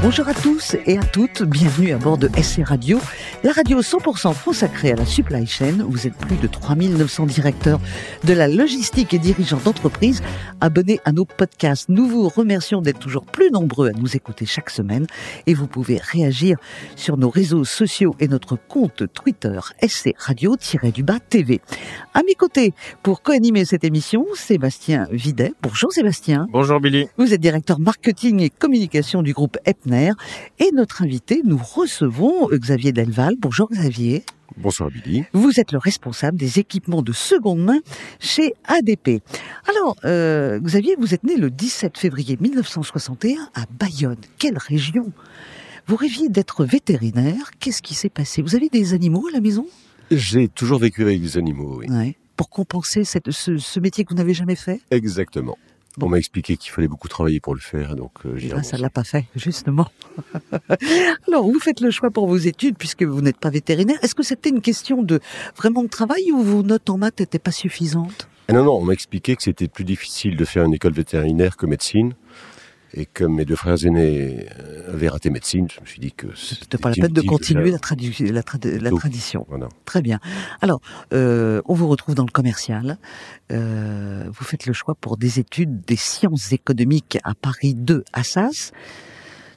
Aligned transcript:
Bonjour 0.00 0.28
à 0.28 0.34
tous 0.34 0.76
et 0.86 0.96
à 0.96 1.02
toutes, 1.02 1.42
bienvenue 1.42 1.90
à 1.92 1.98
bord 1.98 2.18
de 2.18 2.28
SC 2.40 2.64
Radio, 2.64 3.00
la 3.42 3.50
radio 3.50 3.80
100% 3.80 4.32
consacrée 4.44 4.92
à 4.92 4.94
la 4.94 5.04
supply 5.04 5.44
chain. 5.44 5.84
Vous 5.88 6.06
êtes 6.06 6.16
plus 6.16 6.36
de 6.36 6.46
3900 6.46 7.26
directeurs 7.26 7.80
de 8.22 8.32
la 8.32 8.46
logistique 8.46 9.12
et 9.12 9.18
dirigeants 9.18 9.58
d'entreprise 9.64 10.22
abonnés 10.60 11.00
à 11.04 11.10
nos 11.10 11.24
podcasts. 11.24 11.88
Nous 11.88 12.06
vous 12.06 12.28
remercions 12.28 12.80
d'être 12.80 13.00
toujours 13.00 13.24
plus 13.24 13.50
nombreux 13.50 13.88
à 13.88 13.92
nous 13.92 14.14
écouter 14.14 14.46
chaque 14.46 14.70
semaine 14.70 15.08
et 15.48 15.54
vous 15.54 15.66
pouvez 15.66 15.98
réagir 16.00 16.58
sur 16.94 17.16
nos 17.16 17.28
réseaux 17.28 17.64
sociaux 17.64 18.14
et 18.20 18.28
notre 18.28 18.56
compte 18.56 19.02
Twitter 19.12 19.58
SC 19.84 20.14
Radio-du-bas 20.16 21.18
TV. 21.28 21.60
À 22.14 22.22
mes 22.22 22.34
côtés, 22.34 22.72
pour 23.02 23.20
co-animer 23.22 23.64
cette 23.64 23.82
émission, 23.82 24.24
Sébastien 24.34 25.08
Videt. 25.10 25.54
Bonjour 25.60 25.92
Sébastien. 25.92 26.46
Bonjour 26.52 26.78
Billy. 26.78 27.08
Vous 27.18 27.34
êtes 27.34 27.40
directeur 27.40 27.80
marketing 27.80 28.40
et 28.40 28.50
communication 28.50 29.22
du 29.22 29.32
groupe 29.32 29.58
Et 29.92 30.70
notre 30.74 31.02
invité, 31.02 31.40
nous 31.44 31.56
recevons 31.58 32.48
Xavier 32.52 32.92
Delval. 32.92 33.36
Bonjour 33.38 33.70
Xavier. 33.70 34.22
Bonsoir 34.56 34.90
Billy. 34.90 35.24
Vous 35.32 35.60
êtes 35.60 35.72
le 35.72 35.78
responsable 35.78 36.36
des 36.36 36.58
équipements 36.58 37.00
de 37.02 37.12
seconde 37.12 37.60
main 37.60 37.78
chez 38.18 38.54
ADP. 38.64 39.22
Alors, 39.68 39.96
euh, 40.04 40.58
Xavier, 40.60 40.94
vous 40.98 41.14
êtes 41.14 41.24
né 41.24 41.36
le 41.36 41.50
17 41.50 41.96
février 41.96 42.36
1961 42.40 43.48
à 43.54 43.64
Bayonne. 43.78 44.18
Quelle 44.38 44.58
région? 44.58 45.12
Vous 45.86 45.96
rêviez 45.96 46.28
d'être 46.28 46.64
vétérinaire. 46.64 47.50
Qu'est-ce 47.58 47.80
qui 47.80 47.94
s'est 47.94 48.10
passé? 48.10 48.42
Vous 48.42 48.54
avez 48.54 48.68
des 48.68 48.92
animaux 48.92 49.26
à 49.28 49.32
la 49.32 49.40
maison? 49.40 49.66
J'ai 50.10 50.48
toujours 50.48 50.80
vécu 50.80 51.02
avec 51.02 51.20
des 51.22 51.38
animaux, 51.38 51.78
oui. 51.78 51.86
Ouais. 51.88 52.16
Pour 52.36 52.50
compenser 52.50 53.04
cette, 53.04 53.30
ce, 53.30 53.56
ce 53.56 53.80
métier 53.80 54.04
que 54.04 54.10
vous 54.10 54.16
n'avez 54.16 54.34
jamais 54.34 54.54
fait? 54.54 54.80
Exactement. 54.90 55.56
On 56.00 56.08
m'a 56.08 56.18
expliqué 56.18 56.56
qu'il 56.56 56.70
fallait 56.70 56.88
beaucoup 56.88 57.08
travailler 57.08 57.40
pour 57.40 57.54
le 57.54 57.60
faire, 57.60 57.96
donc 57.96 58.12
euh, 58.24 58.36
j'y 58.36 58.46
Ah, 58.52 58.62
ça 58.62 58.76
renonce. 58.76 58.80
l'a 58.82 58.90
pas 58.90 59.04
fait, 59.04 59.24
justement. 59.36 59.88
Alors, 61.28 61.44
vous 61.44 61.58
faites 61.60 61.80
le 61.80 61.90
choix 61.90 62.10
pour 62.10 62.26
vos 62.26 62.36
études 62.36 62.76
puisque 62.78 63.02
vous 63.02 63.20
n'êtes 63.20 63.38
pas 63.38 63.50
vétérinaire. 63.50 63.98
Est-ce 64.02 64.14
que 64.14 64.22
c'était 64.22 64.50
une 64.50 64.60
question 64.60 65.02
de 65.02 65.20
vraiment 65.56 65.82
de 65.82 65.88
travail 65.88 66.30
ou 66.32 66.42
vos 66.42 66.62
notes 66.62 66.88
en 66.90 66.98
maths 66.98 67.20
n'étaient 67.20 67.38
pas 67.38 67.50
suffisantes? 67.52 68.28
Ah 68.48 68.52
non, 68.54 68.64
non, 68.64 68.72
on 68.78 68.84
m'a 68.84 68.92
expliqué 68.94 69.36
que 69.36 69.42
c'était 69.42 69.68
plus 69.68 69.84
difficile 69.84 70.36
de 70.36 70.44
faire 70.44 70.64
une 70.64 70.74
école 70.74 70.92
vétérinaire 70.92 71.56
que 71.56 71.66
médecine. 71.66 72.14
Et 72.94 73.04
comme 73.04 73.34
mes 73.34 73.44
deux 73.44 73.54
frères 73.56 73.84
aînés 73.84 74.46
euh, 74.58 74.94
avaient 74.94 75.08
raté 75.10 75.28
médecine, 75.28 75.68
je 75.70 75.80
me 75.80 75.86
suis 75.86 76.00
dit 76.00 76.12
que 76.12 76.26
C'était 76.34 76.78
pas 76.78 76.88
la 76.88 76.94
peine 76.96 77.12
de 77.12 77.20
continuer 77.20 77.64
faire. 77.64 77.72
la, 77.72 77.78
tradu- 77.78 78.32
la, 78.32 78.42
trad- 78.42 78.64
la 78.80 78.90
Donc, 78.90 79.00
tradition. 79.00 79.44
Voilà. 79.48 79.68
Très 79.84 80.00
bien. 80.00 80.20
Alors, 80.62 80.80
euh, 81.12 81.60
on 81.66 81.74
vous 81.74 81.86
retrouve 81.88 82.14
dans 82.14 82.24
le 82.24 82.30
commercial. 82.32 82.96
Euh, 83.52 84.24
vous 84.32 84.44
faites 84.44 84.64
le 84.66 84.72
choix 84.72 84.94
pour 84.94 85.18
des 85.18 85.38
études 85.38 85.82
des 85.82 85.96
sciences 85.96 86.50
économiques 86.52 87.18
à 87.24 87.34
Paris 87.34 87.74
2 87.74 88.04
Assas. 88.14 88.72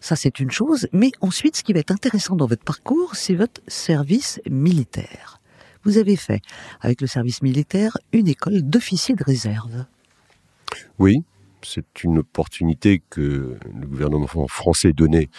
Ça, 0.02 0.15
c'est 0.17 0.39
une 0.39 0.52
chose. 0.52 0.87
Mais 0.91 1.11
ensuite, 1.21 1.55
ce 1.55 1.63
qui 1.63 1.71
va 1.73 1.79
être 1.79 1.91
intéressant 1.91 2.35
dans 2.35 2.47
votre 2.47 2.63
parcours, 2.63 3.15
c'est 3.15 3.35
votre 3.35 3.61
service 3.67 4.41
militaire. 4.49 5.39
Vous 5.83 5.97
avez 5.97 6.15
fait, 6.15 6.41
avec 6.81 7.02
le 7.02 7.07
service 7.07 7.41
militaire, 7.41 7.97
une 8.11 8.27
école 8.27 8.61
d'officiers 8.61 9.15
de 9.15 9.23
réserve. 9.23 9.85
Oui, 10.99 11.23
c'est 11.64 12.04
une 12.04 12.20
opportunité 12.20 13.02
que 13.09 13.58
le 13.73 13.88
gouvernement 13.88 14.28
français 14.48 14.94
donnait 14.94 15.30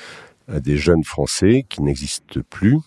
à 0.48 0.60
des 0.60 0.76
jeunes 0.76 1.04
Français 1.04 1.64
qui 1.68 1.82
n'existent 1.82 2.40
plus. 2.50 2.78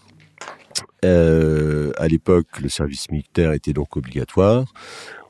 Euh, 1.03 1.91
à 1.97 2.07
l'époque, 2.07 2.59
le 2.61 2.69
service 2.69 3.09
militaire 3.11 3.53
était 3.53 3.73
donc 3.73 3.95
obligatoire. 3.97 4.73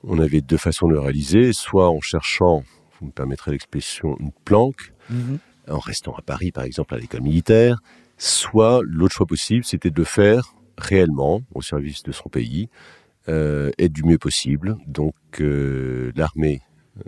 On 0.03 0.20
avait 0.20 0.42
deux 0.42 0.58
façons 0.58 0.88
de 0.88 0.94
le 0.94 1.00
réaliser, 1.00 1.53
soit 1.53 1.89
en 1.89 2.02
cherchant, 2.02 2.64
vous 2.99 3.08
me 3.08 3.11
permettrez 3.11 3.52
l'expression, 3.52 4.15
une 4.20 4.32
planque, 4.45 4.94
en 5.67 5.80
restant 5.80 6.14
à 6.14 6.21
Paris 6.21 6.52
par 6.52 6.64
exemple 6.64 6.94
à 6.94 6.98
l'école 6.98 7.21
militaire, 7.21 7.82
soit 8.17 8.82
l'autre 8.83 9.15
choix 9.15 9.26
possible, 9.26 9.65
c'était 9.65 9.89
de 9.89 9.98
le 9.98 10.05
faire 10.05 10.54
réellement 10.77 11.42
au 11.54 11.61
service 11.61 12.04
de 12.04 12.11
son 12.11 12.30
pays 12.30 12.70
euh, 13.27 13.71
et 13.77 13.89
du 13.89 14.04
mieux 14.04 14.17
possible. 14.17 14.77
Donc 14.88 15.15
euh, 15.39 16.11
l'armée 16.15 16.61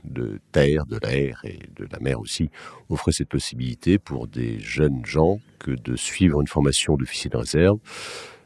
de 0.04 0.40
terre, 0.52 0.86
de 0.86 0.98
l'air 1.02 1.40
et 1.44 1.60
de 1.76 1.88
la 1.92 2.00
mer 2.00 2.20
aussi 2.20 2.50
offrait 2.90 3.12
cette 3.12 3.30
possibilité 3.30 3.98
pour 4.00 4.28
des 4.28 4.60
jeunes 4.60 5.06
gens 5.06 5.40
que 5.60 5.72
de 5.72 5.96
suivre 5.96 6.42
une 6.42 6.48
formation 6.48 6.96
d'officier 6.98 7.30
de 7.30 7.38
réserve 7.38 7.78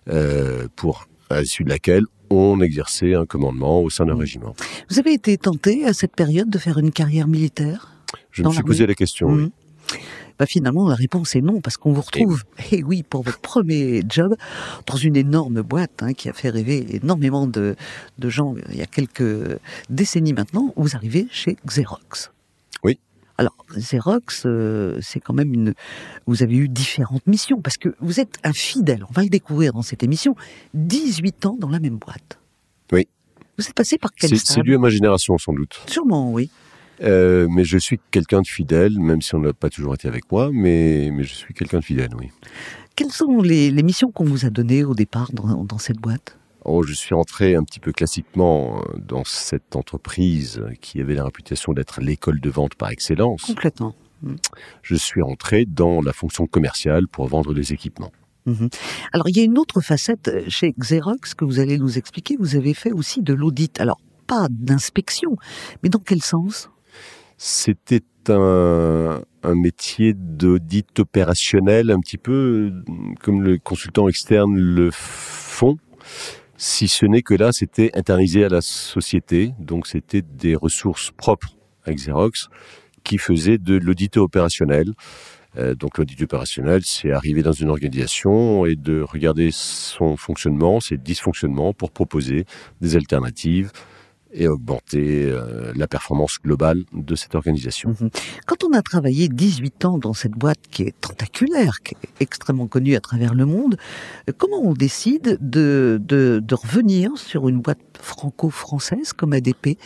euh, 0.10 0.68
pour 0.76 1.08
à 1.30 1.42
l'issue 1.42 1.64
de 1.64 1.70
laquelle 1.70 2.04
on 2.30 2.62
exerçait 2.62 3.14
un 3.16 3.26
commandement 3.26 3.82
au 3.82 3.90
sein 3.90 4.06
d'un 4.06 4.16
Mmh. 4.16 4.20
régiment. 4.20 4.56
Vous 4.90 5.00
avez 5.00 5.14
été 5.14 5.38
tenté 5.38 5.86
à 5.86 5.94
cette 5.94 6.16
période 6.16 6.50
de 6.50 6.58
faire 6.58 6.78
une 6.78 6.92
carrière 6.92 7.28
militaire 7.28 7.94
Je 8.32 8.44
Dans 8.44 8.50
me 8.50 8.54
suis 8.56 8.64
posé 8.64 8.86
la 8.88 8.96
question. 8.96 9.28
oui. 9.30 9.52
Bah 10.40 10.46
finalement, 10.46 10.88
la 10.88 10.96
réponse 10.96 11.36
est 11.36 11.42
non, 11.42 11.62
parce 11.62 11.78
qu'on 11.78 11.94
vous 11.94 12.02
retrouve, 12.02 12.44
et 12.72 12.84
oui, 12.84 13.04
pour 13.04 13.24
votre 13.24 13.40
premier 13.40 14.02
job, 14.08 14.36
dans 14.86 14.96
une 14.96 15.16
énorme 15.16 15.62
boîte 15.62 16.02
hein, 16.02 16.14
qui 16.14 16.30
a 16.30 16.34
fait 16.34 16.50
rêver 16.50 16.86
énormément 16.96 17.48
de, 17.48 17.76
de 18.18 18.30
gens 18.30 18.56
il 18.70 18.78
y 18.78 18.82
a 18.82 18.86
quelques 18.86 19.60
décennies 19.90 20.34
maintenant, 20.34 20.74
vous 20.76 20.96
arrivez 20.96 21.28
chez 21.32 21.58
Xerox. 21.66 22.32
Oui. 22.84 23.00
Alors, 23.38 23.56
Xerox, 23.76 24.44
euh, 24.46 25.00
c'est 25.02 25.20
quand 25.20 25.34
même 25.34 25.54
une... 25.54 25.74
Vous 26.28 26.44
avez 26.44 26.56
eu 26.56 26.68
différentes 26.70 27.26
missions, 27.28 27.62
parce 27.62 27.78
que 27.78 27.96
vous 28.00 28.20
êtes 28.20 28.38
un 28.44 28.54
fidèle, 28.54 29.04
on 29.10 29.14
va 29.14 29.24
le 29.24 29.30
découvrir 29.30 29.74
dans 29.74 29.82
cette 29.82 30.04
émission, 30.04 30.36
18 30.74 31.46
ans 31.46 31.58
dans 31.60 31.70
la 31.70 31.80
même 31.80 31.98
boîte. 31.98 32.40
Oui. 32.92 33.08
Vous 33.58 33.68
êtes 33.68 33.74
passé 33.74 33.98
par 33.98 34.12
quel 34.14 34.38
C'est 34.38 34.62
dû 34.62 34.76
à 34.76 34.78
ma 34.78 34.90
génération 34.90 35.38
sans 35.38 35.54
doute. 35.54 35.82
Sûrement, 35.88 36.32
oui. 36.32 36.50
Euh, 37.02 37.48
mais 37.50 37.64
je 37.64 37.78
suis 37.78 38.00
quelqu'un 38.12 38.42
de 38.42 38.48
fidèle, 38.48 39.00
même 39.00 39.22
si 39.22 39.34
on 39.36 39.40
n'a 39.40 39.54
pas 39.54 39.70
toujours 39.70 39.96
été 39.96 40.08
avec 40.08 40.32
moi, 40.32 40.50
mais, 40.54 41.10
mais 41.12 41.24
je 41.24 41.34
suis 41.34 41.54
quelqu'un 41.54 41.80
de 41.80 41.84
fidèle, 41.84 42.12
oui. 42.20 42.30
Quelles 42.96 43.12
sont 43.12 43.42
les, 43.42 43.72
les 43.72 43.84
missions 43.84 44.12
qu'on 44.12 44.26
vous 44.26 44.46
a 44.46 44.50
données 44.50 44.84
au 44.84 44.94
départ 44.94 45.32
dans, 45.34 45.64
dans 45.64 45.78
cette 45.78 45.98
boîte? 45.98 46.38
Oh, 46.64 46.84
je 46.84 46.94
suis 46.94 47.16
entré 47.16 47.56
un 47.56 47.64
petit 47.64 47.80
peu 47.80 47.92
classiquement 47.92 48.82
euh, 48.82 49.00
dans 49.00 49.24
cette 49.24 49.76
entreprise 49.76 50.62
qui 50.80 51.02
avait 51.02 51.16
la 51.16 51.24
réputation 51.24 51.74
d'être 51.74 52.02
l'école 52.02 52.40
de 52.40 52.50
vente 52.50 52.76
par 52.76 52.90
excellence. 52.90 53.44
Complètement. 53.44 53.96
Je 54.84 54.96
suis 54.96 55.24
entré 55.24 55.66
dans 55.66 56.02
la 56.02 56.14
fonction 56.14 56.46
commerciale 56.46 57.08
pour 57.08 57.28
vendre 57.28 57.56
des 57.56 57.74
équipements. 57.74 58.12
Mhm. 58.46 58.70
Alors, 59.14 59.30
il 59.30 59.38
y 59.38 59.40
a 59.40 59.44
une 59.44 59.58
autre 59.58 59.82
facette 59.82 60.28
euh, 60.28 60.44
chez 60.48 60.74
Xerox 60.74 61.34
que 61.34 61.46
vous 61.46 61.60
allez 61.60 61.80
nous 61.80 61.98
expliquer. 61.98 62.38
Vous 62.40 62.56
avez 62.56 62.76
fait 62.76 62.92
aussi 62.92 63.22
de 63.22 63.34
l'audit. 63.34 63.80
Alors, 63.80 64.00
pas 64.28 64.48
d'inspection, 64.50 65.38
mais 65.82 65.90
dans 65.90 66.00
quel 66.00 66.22
sens? 66.22 66.70
C'était 67.44 68.04
un, 68.30 69.24
un 69.42 69.56
métier 69.56 70.14
d'audit 70.14 71.00
opérationnel, 71.00 71.90
un 71.90 72.00
petit 72.00 72.20
peu 72.20 72.72
comme 73.20 73.42
le 73.42 73.58
consultant 73.58 74.08
externe 74.08 74.56
le 74.56 74.92
font, 74.92 75.80
si 76.56 76.88
ce 76.88 77.08
n'est 77.08 77.24
que 77.24 77.34
là, 77.34 77.52
c'était 77.52 77.90
internalisé 77.96 78.44
à 78.46 78.50
la 78.50 78.62
société, 78.62 79.56
donc 79.58 79.88
c'était 79.88 80.22
des 80.22 80.54
ressources 80.54 81.10
propres 81.10 81.58
à 81.84 81.94
Xerox 81.94 82.50
qui 83.04 83.18
faisaient 83.18 83.58
de 83.58 83.76
l'audit 83.76 84.18
opérationnel. 84.18 84.94
Euh, 85.58 85.74
donc 85.74 85.98
l'audit 85.98 86.22
opérationnel, 86.22 86.84
c'est 86.86 87.12
arriver 87.12 87.42
dans 87.42 87.54
une 87.54 87.70
organisation 87.70 88.68
et 88.68 88.76
de 88.76 89.02
regarder 89.02 89.50
son 89.52 90.16
fonctionnement, 90.16 90.80
ses 90.80 90.98
dysfonctionnements 90.98 91.74
pour 91.74 91.90
proposer 91.90 92.46
des 92.82 92.96
alternatives 92.96 93.72
et 94.34 94.48
augmenter 94.48 95.26
euh, 95.30 95.72
la 95.76 95.88
performance 95.88 96.38
globale 96.44 96.84
de 96.94 97.16
cette 97.16 97.36
organisation. 97.36 97.96
Mhm. 98.00 98.10
Quand 98.46 98.64
on 98.64 98.72
a 98.74 98.82
travaillé 98.82 99.28
18 99.30 99.86
ans 99.86 99.98
dans 99.98 100.14
cette 100.14 100.32
boîte 100.34 100.60
qui 100.70 100.84
est 100.84 101.00
tentaculaire, 101.02 101.82
qui 101.84 101.96
est 101.96 102.22
extrêmement 102.22 102.68
connue 102.68 102.96
à 102.96 103.00
travers 103.02 103.34
le 103.34 103.46
monde, 103.46 103.78
euh, 104.30 104.34
comment 104.38 104.62
on 104.62 104.74
décide 104.74 105.38
de, 105.42 106.00
de, 106.02 106.42
de 106.44 106.56
revenir 106.56 107.18
sur 107.18 107.50
une 107.50 107.60
boîte 107.62 107.80
franco-française 108.00 109.14
comme 109.14 109.34
ADP 109.34 109.78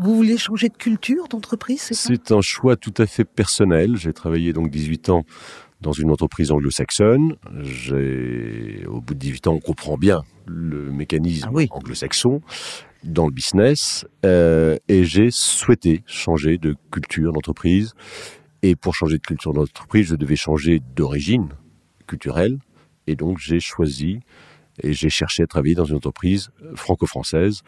Vous 0.00 0.14
voulez 0.16 0.36
changer 0.38 0.68
de 0.68 0.76
culture 0.76 1.28
d'entreprise, 1.28 1.88
c'est 1.92 2.32
un 2.32 2.40
choix 2.40 2.76
tout 2.76 2.94
à 2.98 3.06
fait 3.06 3.24
personnel. 3.24 3.96
J'ai 3.96 4.12
travaillé 4.12 4.52
donc 4.52 4.70
18 4.70 5.08
ans 5.10 5.24
dans 5.80 5.92
une 5.92 6.10
entreprise 6.10 6.50
anglo-saxonne. 6.50 7.36
Au 8.86 9.00
bout 9.00 9.14
de 9.14 9.18
18 9.18 9.46
ans, 9.48 9.54
on 9.54 9.60
comprend 9.60 9.96
bien 9.96 10.22
le 10.46 10.90
mécanisme 10.90 11.46
Ah 11.48 11.52
oui. 11.54 11.68
anglo-saxon 11.70 12.40
dans 13.04 13.26
le 13.26 13.32
business, 13.32 14.06
euh, 14.24 14.76
et 14.88 15.04
j'ai 15.04 15.30
souhaité 15.30 16.02
changer 16.06 16.58
de 16.58 16.74
culture 16.90 17.32
d'entreprise. 17.32 17.92
Et 18.62 18.76
pour 18.76 18.94
changer 18.94 19.18
de 19.18 19.22
culture 19.22 19.52
d'entreprise, 19.52 20.06
je 20.08 20.16
devais 20.16 20.36
changer 20.36 20.80
d'origine 20.96 21.48
culturelle, 22.06 22.58
et 23.06 23.14
donc 23.14 23.38
j'ai 23.38 23.60
choisi 23.60 24.20
et 24.82 24.92
j'ai 24.92 25.10
cherché 25.10 25.42
à 25.42 25.46
travailler 25.46 25.74
dans 25.74 25.84
une 25.84 25.96
entreprise 25.96 26.50
franco-française. 26.74 27.60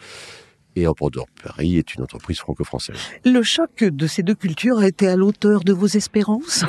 Et 0.74 0.80
Aéroport 0.80 1.10
de 1.10 1.20
Paris 1.42 1.78
est 1.78 1.94
une 1.94 2.02
entreprise 2.02 2.38
franco-française. 2.38 2.96
Le 3.24 3.42
choc 3.42 3.84
de 3.84 4.06
ces 4.06 4.22
deux 4.22 4.34
cultures 4.34 4.78
a 4.78 4.88
été 4.88 5.06
à 5.06 5.16
l'auteur 5.16 5.64
de 5.64 5.72
vos 5.72 5.86
espérances? 5.86 6.64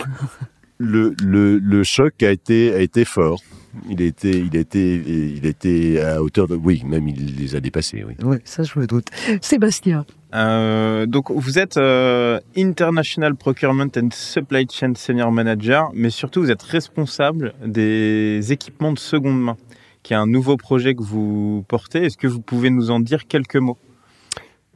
Le, 0.78 1.16
le, 1.24 1.58
le 1.58 1.84
choc 1.84 2.22
a 2.22 2.32
été, 2.32 2.74
a 2.74 2.80
été 2.80 3.04
fort. 3.04 3.42
Il 3.90 4.02
a 4.02 4.06
été, 4.06 4.32
il 4.32 4.56
a 4.56 4.60
été, 4.60 4.96
il 4.96 5.46
a 5.46 5.50
été 5.50 6.02
à 6.02 6.22
hauteur 6.22 6.48
de, 6.48 6.56
oui, 6.56 6.84
même 6.86 7.08
il 7.08 7.36
les 7.36 7.56
a 7.56 7.60
dépassés, 7.60 8.04
oui. 8.08 8.16
Oui, 8.24 8.38
ça 8.44 8.64
je 8.64 8.78
me 8.80 8.88
doute. 8.88 9.08
Sébastien. 9.42 10.06
Euh, 10.36 11.06
donc 11.06 11.32
vous 11.32 11.58
êtes 11.58 11.78
euh, 11.78 12.40
International 12.58 13.36
Procurement 13.36 13.88
and 13.96 14.10
Supply 14.12 14.68
Chain 14.70 14.94
Senior 14.96 15.32
Manager, 15.32 15.90
mais 15.94 16.10
surtout 16.10 16.42
vous 16.42 16.52
êtes 16.52 16.64
responsable 16.64 17.54
des 17.66 18.52
équipements 18.52 18.92
de 18.92 19.00
seconde 19.00 19.42
main, 19.42 19.58
qui 20.04 20.14
est 20.14 20.18
un 20.18 20.28
nouveau 20.28 20.58
projet 20.58 20.96
que 20.96 21.04
vous 21.04 21.64
portez. 21.68 22.06
Est-ce 22.06 22.18
que 22.18 22.28
vous 22.28 22.42
pouvez 22.42 22.70
nous 22.70 22.92
en 22.92 23.00
dire 23.00 23.28
quelques 23.28 23.56
mots? 23.56 23.78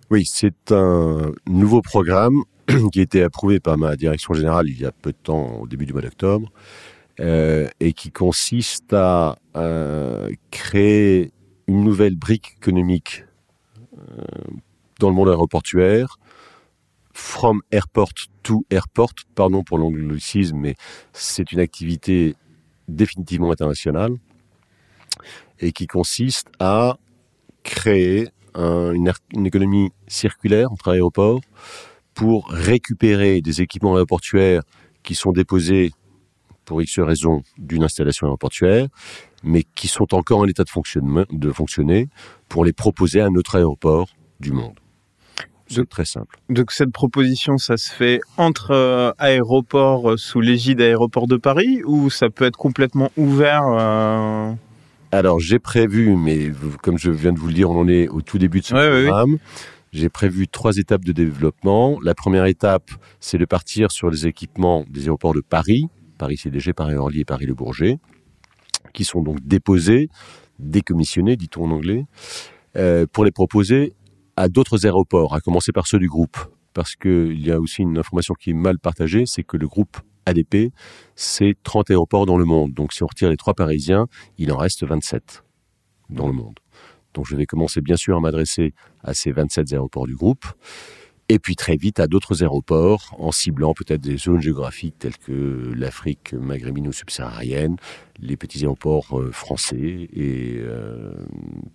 Oui, 0.10 0.26
c'est 0.26 0.72
un 0.72 1.32
nouveau 1.48 1.82
programme 1.82 2.44
qui 2.92 3.00
a 3.00 3.04
été 3.04 3.24
approuvé 3.24 3.60
par 3.60 3.78
ma 3.78 3.96
direction 3.96 4.34
générale 4.34 4.68
il 4.68 4.80
y 4.80 4.86
a 4.86 4.92
peu 4.92 5.12
de 5.12 5.18
temps, 5.22 5.60
au 5.62 5.68
début 5.68 5.86
du 5.86 5.94
mois 5.94 6.02
d'octobre, 6.02 6.52
euh, 7.22 7.68
et 7.80 7.94
qui 7.94 8.12
consiste 8.12 8.94
à 8.94 9.38
créer 10.50 11.32
une 11.68 11.84
nouvelle 11.84 12.16
brique 12.16 12.56
économique 12.58 13.26
dans 15.00 15.10
le 15.10 15.16
monde 15.16 15.30
aéroportuaire, 15.30 16.18
from 17.14 17.62
airport 17.72 18.14
to 18.44 18.66
airport, 18.70 19.14
pardon 19.36 19.64
pour 19.64 19.78
l'anglicisme, 19.78 20.58
mais 20.58 20.76
c'est 21.14 21.52
une 21.52 21.60
activité 21.60 22.36
définitivement 22.88 23.52
internationale. 23.52 24.16
Et 25.60 25.72
qui 25.72 25.88
consiste 25.88 26.48
à 26.60 26.98
créer 27.64 28.30
une, 28.56 29.12
économie 29.46 29.92
circulaire 30.08 30.72
entre 30.72 30.90
aéroports 30.90 31.42
pour 32.14 32.50
récupérer 32.50 33.42
des 33.42 33.62
équipements 33.62 33.96
aéroportuaires 33.96 34.64
qui 35.04 35.16
sont 35.16 35.32
déposés 35.32 35.92
pour 36.72 36.82
X 36.82 37.02
raisons 37.02 37.44
d'une 37.58 37.84
installation 37.84 38.28
aéroportuaire, 38.28 38.88
mais 39.44 39.66
qui 39.76 39.90
sont 39.90 40.16
encore 40.16 40.40
en 40.40 40.46
état 40.46 40.64
de, 40.64 41.38
de 41.38 41.52
fonctionner 41.52 42.08
pour 42.48 42.64
les 42.64 42.72
proposer 42.72 43.20
à 43.20 43.26
un 43.26 43.36
autre 43.36 43.56
aéroport 43.58 44.08
du 44.40 44.54
monde. 44.54 44.80
C'est 45.68 45.90
très 45.90 46.06
simple. 46.06 46.40
Donc 46.48 46.72
cette 46.72 46.94
proposition, 46.94 47.58
ça 47.58 47.76
se 47.76 47.92
fait 47.92 48.22
entre 48.38 48.72
euh, 48.72 49.12
aéroports 49.18 50.12
euh, 50.12 50.18
sous 50.18 50.40
l'égide 50.40 50.78
d'aéroports 50.78 51.28
de 51.28 51.36
Paris 51.36 51.82
ou 51.84 52.10
ça 52.10 52.30
peut 52.30 52.46
être 52.46 52.56
complètement 52.56 53.12
ouvert 53.18 53.64
euh 53.66 54.54
Alors 55.12 55.42
j'ai 55.42 55.60
prévu, 55.60 56.16
mais 56.16 56.52
comme 56.82 56.98
je 56.98 57.12
viens 57.12 57.34
de 57.34 57.40
vous 57.40 57.48
le 57.48 57.54
dire, 57.54 57.70
on 57.70 57.82
en 57.82 57.90
est 57.90 58.08
au 58.08 58.22
tout 58.22 58.38
début 58.38 58.62
de 58.62 58.66
ce 58.66 58.76
programme. 58.76 59.40
J'ai 59.92 60.08
prévu 60.08 60.48
trois 60.48 60.78
étapes 60.78 61.04
de 61.04 61.12
développement. 61.12 62.00
La 62.02 62.16
première 62.16 62.46
étape, 62.46 62.92
c'est 63.20 63.38
de 63.38 63.44
partir 63.44 63.92
sur 63.92 64.10
les 64.10 64.26
équipements 64.26 64.86
des 64.90 65.02
aéroports 65.02 65.34
de 65.34 65.42
Paris, 65.42 65.90
Paris 66.22 66.38
CDG, 66.38 66.72
Paris-Orly 66.72 67.22
et 67.22 67.26
Paris-Le 67.26 67.56
Bourget, 67.56 67.98
qui 68.94 69.06
sont 69.06 69.24
donc 69.24 69.40
déposés, 69.42 70.08
décommissionnés, 70.60 71.36
dit-on 71.36 71.66
en 71.66 71.72
anglais, 71.72 72.06
pour 73.12 73.26
les 73.26 73.32
proposer 73.32 73.96
à 74.36 74.48
d'autres 74.48 74.86
aéroports, 74.86 75.34
à 75.34 75.42
commencer 75.42 75.72
par 75.72 75.88
ceux 75.88 75.98
du 75.98 76.08
groupe. 76.08 76.38
Parce 76.74 76.96
qu'il 76.96 77.42
y 77.44 77.52
a 77.52 77.60
aussi 77.60 77.82
une 77.82 77.98
information 77.98 78.36
qui 78.36 78.52
est 78.52 78.54
mal 78.54 78.78
partagée, 78.78 79.26
c'est 79.26 79.44
que 79.44 79.58
le 79.58 79.68
groupe 79.68 79.98
ADP, 80.28 80.72
c'est 81.16 81.56
30 81.64 81.90
aéroports 81.90 82.28
dans 82.28 82.38
le 82.38 82.46
monde. 82.46 82.72
Donc 82.72 82.94
si 82.94 83.02
on 83.02 83.08
retire 83.08 83.32
les 83.32 83.38
trois 83.38 83.56
parisiens, 83.56 84.06
il 84.38 84.54
en 84.54 84.58
reste 84.58 84.86
27 84.86 85.44
dans 86.12 86.28
le 86.28 86.34
monde. 86.34 86.60
Donc 87.16 87.26
je 87.26 87.36
vais 87.36 87.48
commencer 87.48 87.82
bien 87.82 87.98
sûr 87.98 88.16
à 88.16 88.20
m'adresser 88.20 88.76
à 89.04 89.16
ces 89.16 89.32
27 89.32 89.74
aéroports 89.74 90.06
du 90.06 90.16
groupe, 90.16 90.46
et 91.30 91.40
puis 91.40 91.56
très 91.56 91.78
vite 91.78 92.00
à 92.00 92.08
d'autres 92.08 92.44
aéroports, 92.44 93.16
en 93.18 93.32
ciblant 93.32 93.74
peut-être 93.74 94.02
des 94.02 94.18
zones 94.18 94.42
géographiques 94.42 95.00
telles 95.00 95.18
que 95.18 95.72
l'Afrique 95.76 96.34
maghrébino-subsaharienne, 96.34 97.78
les 98.20 98.38
petits 98.38 98.64
aéroports 98.64 99.20
euh, 99.20 99.32
français, 99.32 100.10
et 100.14 100.58
euh, 100.60 101.14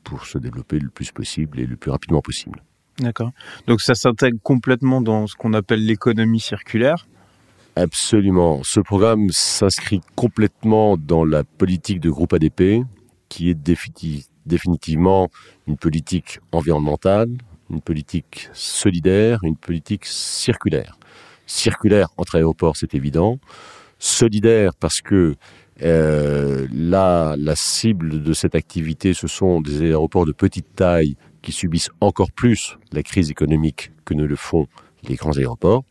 pour 0.04 0.26
se 0.26 0.38
développer 0.38 0.78
le 0.78 0.90
plus 0.90 1.10
possible 1.10 1.58
et 1.60 1.66
le 1.66 1.76
plus 1.76 1.90
rapidement 1.90 2.20
possible. 2.20 2.62
D'accord. 2.98 3.32
Donc 3.66 3.80
ça 3.80 3.94
s'intègre 3.94 4.38
complètement 4.42 5.00
dans 5.00 5.26
ce 5.26 5.34
qu'on 5.34 5.52
appelle 5.52 5.84
l'économie 5.84 6.40
circulaire? 6.40 7.06
Absolument. 7.76 8.62
Ce 8.62 8.80
programme 8.80 9.28
s'inscrit 9.30 10.00
complètement 10.14 10.96
dans 10.96 11.24
la 11.24 11.44
politique 11.44 12.00
de 12.00 12.08
groupe 12.08 12.32
ADP, 12.32 12.84
qui 13.28 13.50
est 13.50 13.54
définitivement 14.46 15.28
une 15.66 15.76
politique 15.76 16.40
environnementale, 16.52 17.28
une 17.70 17.80
politique 17.80 18.48
solidaire, 18.52 19.40
une 19.42 19.56
politique 19.56 20.04
circulaire. 20.04 20.98
Circulaire 21.46 22.08
entre 22.16 22.36
aéroports, 22.36 22.76
c'est 22.76 22.94
évident. 22.94 23.38
Solidaire 23.98 24.74
parce 24.74 25.00
que 25.00 25.36
euh, 25.82 26.66
la 26.72 27.56
cible 27.56 28.22
de 28.22 28.32
cette 28.32 28.54
activité, 28.54 29.14
ce 29.14 29.26
sont 29.26 29.60
des 29.60 29.82
aéroports 29.82 30.26
de 30.26 30.32
petite 30.32 30.74
taille 30.74 31.16
qui 31.42 31.52
subissent 31.52 31.90
encore 32.00 32.32
plus 32.32 32.78
la 32.92 33.02
crise 33.02 33.30
économique 33.30 33.92
que 34.04 34.14
ne 34.14 34.24
le 34.24 34.36
font 34.36 34.66
les 35.04 35.14
grands 35.14 35.36
aéroports. 35.36 35.84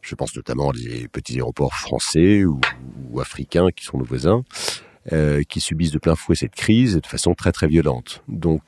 Je 0.00 0.14
pense 0.14 0.36
notamment 0.36 0.70
à 0.70 0.72
des 0.72 1.08
petits 1.08 1.34
aéroports 1.34 1.74
français 1.74 2.44
ou, 2.44 2.60
africains 3.20 3.68
qui 3.74 3.84
sont 3.84 3.98
nos 3.98 4.04
voisins, 4.04 4.44
euh, 5.12 5.42
qui 5.42 5.60
subissent 5.60 5.90
de 5.90 5.98
plein 5.98 6.14
fouet 6.14 6.36
cette 6.36 6.54
crise 6.54 6.94
de 6.94 7.06
façon 7.06 7.34
très 7.34 7.50
très 7.50 7.66
violente. 7.66 8.22
Donc 8.28 8.62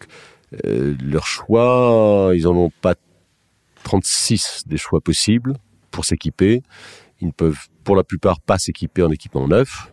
euh, 0.64 0.96
leur 1.02 1.26
choix, 1.26 2.32
ils 2.34 2.46
en 2.46 2.56
ont 2.56 2.70
pas 2.80 2.94
36 3.84 4.64
des 4.66 4.76
choix 4.76 5.00
possibles 5.00 5.54
pour 5.90 6.04
s'équiper. 6.04 6.62
Ils 7.20 7.28
ne 7.28 7.32
peuvent 7.32 7.68
pour 7.84 7.96
la 7.96 8.04
plupart 8.04 8.40
pas 8.40 8.58
s'équiper 8.58 9.02
en 9.02 9.10
équipement 9.10 9.48
neuf. 9.48 9.92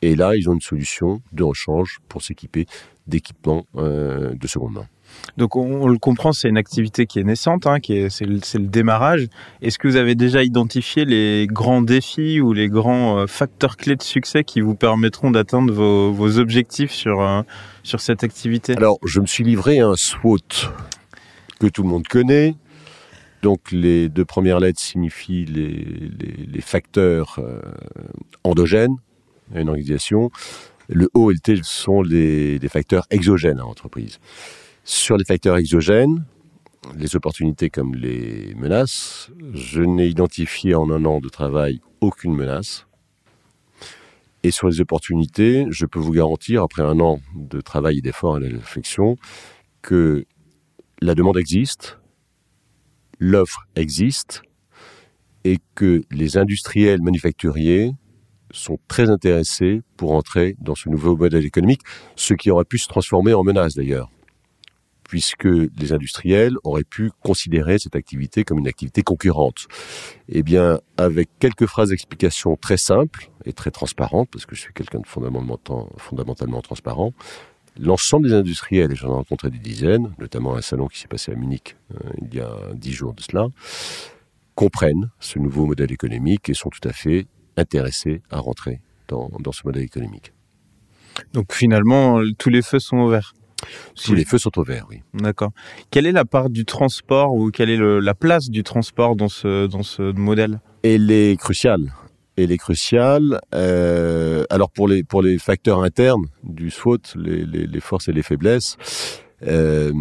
Et 0.00 0.16
là, 0.16 0.36
ils 0.36 0.48
ont 0.48 0.54
une 0.54 0.60
solution 0.60 1.22
de 1.32 1.44
rechange 1.44 2.00
pour 2.08 2.22
s'équiper 2.22 2.66
d'équipements 3.06 3.66
euh, 3.76 4.34
de 4.34 4.46
seconde 4.46 4.74
main. 4.74 4.86
Donc 5.36 5.56
on, 5.56 5.88
le 5.88 5.98
comprend, 5.98 6.32
c'est 6.32 6.48
une 6.48 6.58
activité 6.58 7.06
qui 7.06 7.18
est 7.18 7.24
naissante, 7.24 7.66
hein, 7.66 7.80
qui 7.80 7.94
est, 7.94 8.10
c'est, 8.10 8.26
le, 8.26 8.66
démarrage. 8.66 9.28
Est-ce 9.60 9.78
que 9.78 9.88
vous 9.88 9.96
avez 9.96 10.14
déjà 10.14 10.42
identifié 10.42 11.04
les 11.04 11.46
grands 11.46 11.82
défis 11.82 12.40
ou 12.40 12.52
les 12.52 12.68
grands 12.68 13.18
euh, 13.18 13.26
facteurs 13.26 13.76
clés 13.76 13.96
de 13.96 14.02
succès 14.02 14.44
qui 14.44 14.60
vous 14.60 14.74
permettront 14.74 15.30
d'atteindre 15.30 15.72
vos, 15.72 16.38
objectifs 16.38 16.92
sur, 16.92 17.20
euh, 17.20 17.42
sur 17.82 18.00
cette 18.00 18.24
activité? 18.24 18.76
Alors 18.76 18.98
je 19.04 19.20
me 19.20 19.26
suis 19.26 19.44
livré 19.44 19.80
à 19.80 19.88
un 19.88 19.96
SWOT 19.96 20.38
que 21.58 21.66
tout 21.66 21.82
le 21.82 21.88
monde 21.88 22.06
connaît. 22.06 22.54
Donc 23.42 23.72
les 23.72 24.08
deux 24.08 24.24
premières 24.24 24.60
lettres 24.60 24.80
signifient 24.80 25.46
les 25.46 26.60
facteurs 26.60 27.38
euh, 27.38 27.60
endogènes 28.44 28.96
à 29.54 29.60
une 29.60 29.68
organisation. 29.68 30.30
Le 30.88 31.08
O 31.14 31.30
et 31.30 31.34
le 31.34 31.40
T 31.40 31.60
sont 31.62 32.02
les, 32.02 32.58
les 32.58 32.68
facteurs 32.68 33.06
exogènes 33.10 33.58
à 33.58 33.62
l'entreprise. 33.62 34.18
Sur 34.84 35.16
les 35.16 35.24
facteurs 35.24 35.56
exogènes, 35.58 36.24
les 36.96 37.14
opportunités 37.14 37.70
comme 37.70 37.94
les 37.94 38.52
menaces, 38.56 39.30
je 39.54 39.80
n'ai 39.80 40.08
identifié 40.08 40.74
en 40.74 40.90
un 40.90 41.04
an 41.04 41.20
de 41.20 41.28
travail 41.28 41.80
aucune 42.00 42.34
menace. 42.34 42.88
Et 44.42 44.50
sur 44.50 44.66
les 44.66 44.80
opportunités, 44.80 45.66
je 45.70 45.86
peux 45.86 46.00
vous 46.00 46.10
garantir, 46.10 46.64
après 46.64 46.82
un 46.82 46.98
an 46.98 47.20
de 47.36 47.60
travail 47.60 47.98
et 47.98 48.00
d'effort 48.00 48.38
et 48.38 48.48
de 48.48 48.56
réflexion, 48.56 49.16
que 49.82 50.24
la 51.00 51.14
demande 51.14 51.36
existe, 51.36 52.00
l'offre 53.20 53.68
existe, 53.76 54.42
et 55.44 55.58
que 55.76 56.02
les 56.10 56.38
industriels 56.38 57.02
manufacturiers 57.02 57.92
sont 58.50 58.78
très 58.88 59.10
intéressés 59.10 59.82
pour 59.96 60.12
entrer 60.12 60.56
dans 60.58 60.74
ce 60.74 60.88
nouveau 60.88 61.16
modèle 61.16 61.44
économique, 61.44 61.82
ce 62.16 62.34
qui 62.34 62.50
aurait 62.50 62.64
pu 62.64 62.78
se 62.78 62.88
transformer 62.88 63.32
en 63.32 63.44
menace 63.44 63.74
d'ailleurs 63.74 64.10
puisque 65.12 65.44
les 65.44 65.92
industriels 65.92 66.54
auraient 66.64 66.84
pu 66.88 67.10
considérer 67.20 67.78
cette 67.78 67.96
activité 67.96 68.44
comme 68.44 68.58
une 68.58 68.66
activité 68.66 69.02
concurrente. 69.02 69.66
Eh 70.30 70.42
bien, 70.42 70.80
avec 70.96 71.28
quelques 71.38 71.66
phrases 71.66 71.90
d'explication 71.90 72.56
très 72.56 72.78
simples 72.78 73.28
et 73.44 73.52
très 73.52 73.70
transparentes, 73.70 74.30
parce 74.32 74.46
que 74.46 74.56
je 74.56 74.62
suis 74.62 74.72
quelqu'un 74.72 75.00
de 75.00 75.06
fondamentalement, 75.06 76.62
transparent, 76.62 77.12
l'ensemble 77.78 78.28
des 78.28 78.32
industriels, 78.32 78.90
et 78.90 78.96
j'en 78.96 79.08
ai 79.08 79.12
rencontré 79.16 79.50
des 79.50 79.58
dizaines, 79.58 80.14
notamment 80.18 80.56
un 80.56 80.62
salon 80.62 80.86
qui 80.88 80.98
s'est 80.98 81.08
passé 81.08 81.30
à 81.30 81.34
Munich 81.34 81.76
euh, 81.94 82.08
il 82.22 82.34
y 82.34 82.40
a 82.40 82.56
dix 82.72 82.92
jours 82.92 83.12
de 83.12 83.20
cela, 83.20 83.48
comprennent 84.54 85.10
ce 85.20 85.38
nouveau 85.38 85.66
modèle 85.66 85.92
économique 85.92 86.48
et 86.48 86.54
sont 86.54 86.70
tout 86.70 86.88
à 86.88 86.94
fait 86.94 87.26
intéressés 87.58 88.22
à 88.30 88.38
rentrer 88.38 88.80
dans 89.08 89.52
ce 89.52 89.60
modèle 89.66 89.82
économique. 89.82 90.32
Donc 91.34 91.52
finalement, 91.52 92.22
tous 92.38 92.48
les 92.48 92.62
feux 92.62 92.78
sont 92.78 92.96
ouverts. 92.96 93.34
Si 93.94 94.14
les 94.14 94.24
feux 94.24 94.38
sont 94.38 94.58
au 94.58 94.64
vert, 94.64 94.86
oui. 94.90 95.02
D'accord. 95.14 95.52
Quelle 95.90 96.06
est 96.06 96.12
la 96.12 96.24
part 96.24 96.50
du 96.50 96.64
transport 96.64 97.34
ou 97.34 97.50
quelle 97.50 97.70
est 97.70 97.78
la 97.78 98.14
place 98.14 98.50
du 98.50 98.62
transport 98.62 99.16
dans 99.16 99.28
ce, 99.28 99.66
dans 99.66 99.82
ce 99.82 100.12
modèle? 100.12 100.60
Elle 100.82 101.10
est 101.10 101.38
cruciale. 101.38 101.92
Elle 102.36 102.50
est 102.50 102.58
cruciale. 102.58 103.40
Euh, 103.54 104.44
alors 104.50 104.70
pour 104.70 104.88
les, 104.88 105.04
pour 105.04 105.22
les 105.22 105.38
facteurs 105.38 105.82
internes 105.82 106.26
du 106.42 106.70
SWOT, 106.70 106.98
les, 107.16 107.44
les, 107.44 107.80
forces 107.80 108.08
et 108.08 108.12
les 108.12 108.22
faiblesses, 108.22 108.76
euh, 109.46 109.92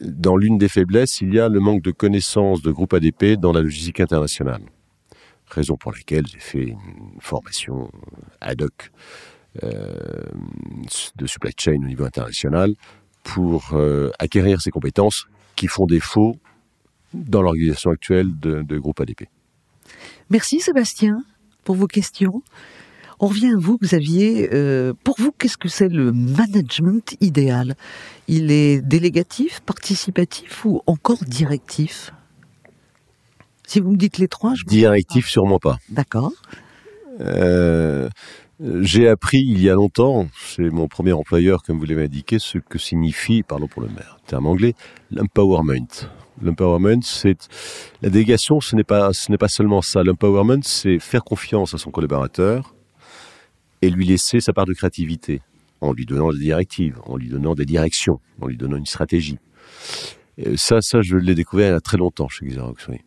dans 0.00 0.36
l'une 0.36 0.58
des 0.58 0.68
faiblesses, 0.68 1.20
il 1.20 1.34
y 1.34 1.40
a 1.40 1.48
le 1.48 1.60
manque 1.60 1.82
de 1.82 1.90
connaissances 1.90 2.62
de 2.62 2.70
groupe 2.70 2.92
ADP 2.92 3.38
dans 3.38 3.52
la 3.52 3.62
logistique 3.62 4.00
internationale. 4.00 4.62
Raison 5.48 5.76
pour 5.76 5.92
laquelle 5.92 6.26
j'ai 6.26 6.40
fait 6.40 6.64
une 6.64 7.20
formation 7.20 7.90
ad 8.40 8.62
hoc 8.62 8.90
de 9.62 11.26
supply 11.26 11.52
chain 11.56 11.76
au 11.82 11.86
niveau 11.86 12.04
international 12.04 12.74
pour 13.22 13.74
acquérir 14.18 14.60
ces 14.60 14.70
compétences 14.70 15.26
qui 15.56 15.66
font 15.66 15.86
défaut 15.86 16.36
dans 17.14 17.42
l'organisation 17.42 17.90
actuelle 17.90 18.38
de, 18.38 18.62
de 18.62 18.78
groupe 18.78 19.00
ADP. 19.00 19.24
Merci 20.30 20.60
Sébastien 20.60 21.24
pour 21.64 21.76
vos 21.76 21.86
questions. 21.86 22.42
On 23.18 23.28
revient 23.28 23.52
à 23.54 23.56
vous, 23.56 23.78
Xavier. 23.78 24.50
Euh, 24.52 24.92
pour 25.02 25.16
vous, 25.18 25.32
qu'est-ce 25.32 25.56
que 25.56 25.68
c'est 25.68 25.88
le 25.88 26.12
management 26.12 27.16
idéal? 27.20 27.74
Il 28.28 28.50
est 28.50 28.82
délégatif, 28.82 29.60
participatif 29.60 30.64
ou 30.66 30.82
encore 30.86 31.24
directif? 31.24 32.12
Si 33.66 33.80
vous 33.80 33.90
me 33.90 33.96
dites 33.96 34.18
les 34.18 34.28
trois, 34.28 34.54
je 34.54 34.64
Directif, 34.64 35.28
sûrement 35.28 35.58
pas. 35.58 35.78
D'accord. 35.88 36.32
Euh, 37.20 38.10
j'ai 38.60 39.08
appris 39.08 39.40
il 39.40 39.60
y 39.60 39.68
a 39.68 39.74
longtemps, 39.74 40.28
c'est 40.34 40.70
mon 40.70 40.88
premier 40.88 41.12
employeur, 41.12 41.62
comme 41.62 41.78
vous 41.78 41.84
l'avez 41.84 42.04
indiqué, 42.04 42.38
ce 42.38 42.58
que 42.58 42.78
signifie, 42.78 43.42
pardon 43.42 43.68
pour 43.68 43.82
le 43.82 43.88
terme 44.26 44.46
anglais, 44.46 44.74
l'empowerment. 45.10 46.08
L'empowerment, 46.42 47.02
c'est 47.02 47.48
la 48.02 48.10
délégation, 48.10 48.60
ce 48.60 48.76
n'est 48.76 48.84
pas 48.84 49.12
ce 49.12 49.30
n'est 49.30 49.38
pas 49.38 49.48
seulement 49.48 49.82
ça. 49.82 50.02
L'empowerment, 50.02 50.62
c'est 50.62 50.98
faire 50.98 51.24
confiance 51.24 51.74
à 51.74 51.78
son 51.78 51.90
collaborateur 51.90 52.74
et 53.82 53.90
lui 53.90 54.06
laisser 54.06 54.40
sa 54.40 54.52
part 54.52 54.66
de 54.66 54.72
créativité 54.72 55.40
en 55.80 55.92
lui 55.92 56.06
donnant 56.06 56.32
des 56.32 56.38
directives, 56.38 56.98
en 57.04 57.16
lui 57.16 57.28
donnant 57.28 57.54
des 57.54 57.66
directions, 57.66 58.20
en 58.40 58.46
lui 58.46 58.56
donnant 58.56 58.76
une 58.76 58.86
stratégie. 58.86 59.38
Et 60.38 60.56
ça, 60.56 60.80
ça, 60.80 61.02
je 61.02 61.16
l'ai 61.16 61.34
découvert 61.34 61.68
il 61.68 61.72
y 61.72 61.76
a 61.76 61.80
très 61.80 61.96
longtemps 61.96 62.28
chez 62.28 62.46
Xerox. 62.46 62.88
Oui. 62.88 62.98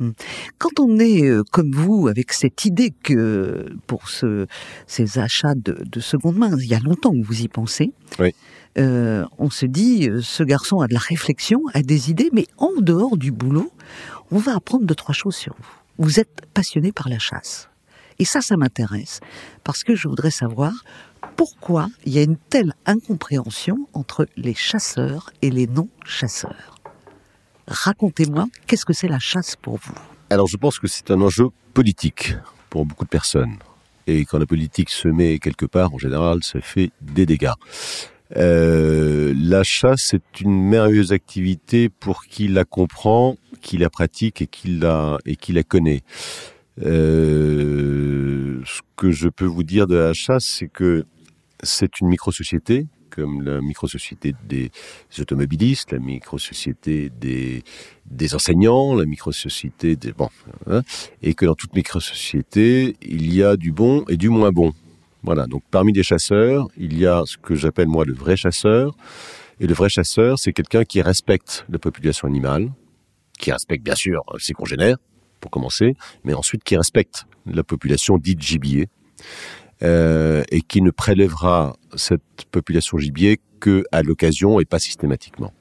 Hmm. 0.00 0.10
Quand 0.58 0.80
on 0.80 0.98
est 0.98 1.24
euh, 1.24 1.44
comme 1.52 1.70
vous, 1.70 2.08
avec 2.08 2.32
cette 2.32 2.64
idée 2.64 2.90
que 2.90 3.76
pour 3.86 4.08
ce, 4.08 4.46
ces 4.88 5.20
achats 5.20 5.54
de, 5.54 5.84
de, 5.84 6.00
seconde 6.00 6.36
main, 6.36 6.56
il 6.58 6.66
y 6.66 6.74
a 6.74 6.80
longtemps 6.80 7.12
que 7.12 7.24
vous 7.24 7.42
y 7.42 7.48
pensez, 7.48 7.92
oui. 8.18 8.34
euh, 8.78 9.24
on 9.38 9.50
se 9.50 9.66
dit, 9.66 10.08
euh, 10.08 10.20
ce 10.20 10.42
garçon 10.42 10.80
a 10.80 10.88
de 10.88 10.94
la 10.94 11.00
réflexion, 11.00 11.62
a 11.74 11.82
des 11.82 12.10
idées, 12.10 12.30
mais 12.32 12.48
en 12.58 12.72
dehors 12.80 13.16
du 13.16 13.30
boulot, 13.30 13.70
on 14.32 14.38
va 14.38 14.56
apprendre 14.56 14.84
deux, 14.84 14.96
trois 14.96 15.14
choses 15.14 15.36
sur 15.36 15.54
vous. 15.54 16.04
Vous 16.04 16.18
êtes 16.18 16.40
passionné 16.54 16.90
par 16.90 17.08
la 17.08 17.20
chasse. 17.20 17.68
Et 18.18 18.24
ça, 18.24 18.40
ça 18.40 18.56
m'intéresse, 18.56 19.20
parce 19.62 19.84
que 19.84 19.94
je 19.94 20.08
voudrais 20.08 20.32
savoir 20.32 20.72
pourquoi 21.36 21.88
il 22.04 22.12
y 22.12 22.18
a 22.18 22.22
une 22.22 22.36
telle 22.36 22.74
incompréhension 22.84 23.88
entre 23.92 24.26
les 24.36 24.54
chasseurs 24.54 25.30
et 25.40 25.50
les 25.50 25.68
non-chasseurs. 25.68 26.73
Racontez-moi, 27.66 28.46
qu'est-ce 28.66 28.84
que 28.84 28.92
c'est 28.92 29.08
la 29.08 29.18
chasse 29.18 29.56
pour 29.56 29.78
vous? 29.78 29.94
Alors 30.30 30.46
je 30.46 30.56
pense 30.56 30.78
que 30.78 30.86
c'est 30.86 31.10
un 31.10 31.20
enjeu 31.20 31.48
politique 31.72 32.34
pour 32.70 32.86
beaucoup 32.86 33.04
de 33.04 33.10
personnes. 33.10 33.56
Et 34.06 34.24
quand 34.24 34.38
la 34.38 34.46
politique 34.46 34.90
se 34.90 35.08
met 35.08 35.38
quelque 35.38 35.66
part, 35.66 35.94
en 35.94 35.98
général, 35.98 36.42
ça 36.42 36.60
fait 36.60 36.90
des 37.00 37.24
dégâts. 37.24 37.52
Euh, 38.36 39.32
la 39.36 39.62
chasse 39.62 40.14
est 40.14 40.40
une 40.40 40.68
merveilleuse 40.68 41.12
activité 41.12 41.88
pour 41.88 42.24
qui 42.24 42.48
la 42.48 42.64
comprend, 42.64 43.36
qui 43.60 43.78
la 43.78 43.90
pratique 43.90 44.42
et 44.42 44.46
qui 44.46 44.68
la, 44.76 45.18
et 45.24 45.36
qui 45.36 45.52
la 45.52 45.62
connaît. 45.62 46.02
Euh, 46.82 48.60
ce 48.64 48.80
que 48.96 49.10
je 49.10 49.28
peux 49.28 49.44
vous 49.44 49.62
dire 49.62 49.86
de 49.86 49.96
la 49.96 50.12
chasse, 50.12 50.44
c'est 50.44 50.68
que 50.68 51.04
c'est 51.62 52.00
une 52.00 52.08
micro-société 52.08 52.86
comme 53.14 53.42
la 53.42 53.60
micro-société 53.60 54.34
des 54.44 54.70
automobilistes, 55.18 55.92
la 55.92 55.98
micro-société 55.98 57.10
des, 57.10 58.34
enseignants, 58.34 58.94
la 58.94 59.04
micro-société 59.04 59.96
des... 59.96 60.12
Bon, 60.12 60.28
hein, 60.66 60.82
et 61.22 61.34
que 61.34 61.46
dans 61.46 61.54
toute 61.54 61.74
micro-société, 61.74 62.96
il 63.02 63.32
y 63.32 63.42
a 63.42 63.56
du 63.56 63.72
bon 63.72 64.04
et 64.08 64.16
du 64.16 64.28
moins 64.28 64.50
bon. 64.50 64.72
Voilà, 65.22 65.46
donc 65.46 65.62
parmi 65.70 65.92
les 65.92 66.02
chasseurs, 66.02 66.68
il 66.76 66.98
y 66.98 67.06
a 67.06 67.22
ce 67.24 67.36
que 67.38 67.54
j'appelle 67.54 67.88
moi 67.88 68.04
le 68.04 68.12
vrai 68.12 68.36
chasseur. 68.36 68.94
Et 69.60 69.66
le 69.66 69.74
vrai 69.74 69.88
chasseur, 69.88 70.38
c'est 70.38 70.52
quelqu'un 70.52 70.84
qui 70.84 71.00
respecte 71.00 71.64
la 71.68 71.78
population 71.78 72.26
animale, 72.26 72.72
qui 73.38 73.52
respecte 73.52 73.84
bien 73.84 73.94
sûr 73.94 74.22
ses 74.38 74.52
congénères, 74.52 74.96
pour 75.40 75.50
commencer, 75.50 75.94
mais 76.24 76.34
ensuite 76.34 76.64
qui 76.64 76.76
respecte 76.76 77.26
la 77.46 77.62
population 77.62 78.18
dite 78.18 78.40
gibier, 78.40 78.88
euh, 79.84 80.42
et 80.50 80.62
qui 80.62 80.80
ne 80.82 80.90
prélèvera 80.90 81.76
cette 81.94 82.22
population 82.50 82.98
gibier 82.98 83.40
que 83.60 83.84
à 83.92 84.02
l'occasion 84.02 84.58
et 84.58 84.64
pas 84.64 84.78
systématiquement. 84.78 85.52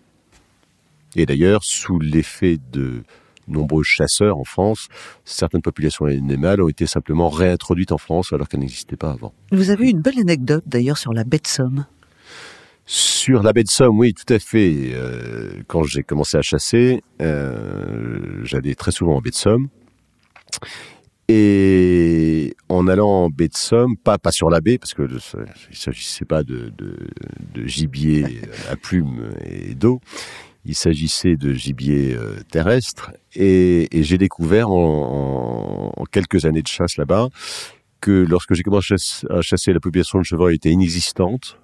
Et 1.16 1.26
d'ailleurs, 1.26 1.64
sous 1.64 2.00
l'effet 2.00 2.58
de 2.72 3.04
nombreux 3.48 3.84
chasseurs 3.84 4.38
en 4.38 4.44
France, 4.44 4.88
certaines 5.26 5.62
populations 5.62 6.06
animales 6.06 6.62
ont 6.62 6.70
été 6.70 6.86
simplement 6.86 7.30
réintroduites 7.30 7.92
en 7.92 7.98
France 7.98 8.32
alors 8.34 8.48
qu'elles 8.48 8.62
n'existaient 8.62 8.96
pas 8.96 9.12
avant. 9.12 9.34
Vous 9.52 9.70
avez 9.70 9.90
une 9.90 10.02
belle 10.02 10.20
anecdote 10.20 10.64
d'ailleurs 10.66 10.98
sur 10.98 11.14
la 11.14 11.24
baie 11.24 11.40
de 11.40 11.48
Somme. 11.48 11.86
Sur 12.86 13.44
la 13.44 13.54
baie 13.54 13.64
de 13.64 13.70
Somme, 13.70 13.98
oui, 13.98 14.14
tout 14.14 14.32
à 14.34 14.40
fait. 14.40 14.92
Euh, 14.94 15.62
quand 15.68 15.84
j'ai 15.84 16.04
commencé 16.04 16.38
à 16.38 16.42
chasser, 16.42 17.02
euh, 17.22 18.42
j'allais 18.44 18.76
très 18.76 18.92
souvent 18.92 19.16
en 19.16 19.22
baie 19.22 19.30
de 19.30 19.36
Somme. 19.36 19.70
Et 21.30 21.93
en 22.84 22.88
allant 22.88 23.10
en 23.10 23.30
baie 23.30 23.48
de 23.48 23.56
Somme, 23.56 23.98
pas, 23.98 24.18
pas 24.18 24.32
sur 24.32 24.50
la 24.50 24.62
baie, 24.62 24.78
parce 24.78 24.94
que 24.94 25.08
il 25.70 25.78
s'agissait 25.78 26.26
pas 26.26 26.44
de, 26.44 26.72
de, 26.78 27.66
gibier 27.66 28.42
à 28.70 28.76
plumes 28.76 29.32
et 29.46 29.74
d'eau, 29.76 30.02
il 30.66 30.76
s'agissait 30.76 31.36
de 31.36 31.54
gibier 31.54 32.14
euh, 32.14 32.36
terrestre. 32.52 33.12
Et, 33.36 33.98
et 33.98 34.04
j'ai 34.04 34.18
découvert 34.18 34.70
en, 34.70 35.94
en, 35.96 36.04
quelques 36.06 36.46
années 36.46 36.62
de 36.62 36.68
chasse 36.68 36.98
là-bas 36.98 37.30
que 38.02 38.12
lorsque 38.12 38.54
j'ai 38.54 38.64
commencé 38.64 38.96
à 39.30 39.42
chasser, 39.42 39.72
la 39.72 39.80
population 39.80 40.20
de 40.20 40.24
chevreuil 40.24 40.56
était 40.56 40.72
inexistante 40.72 41.58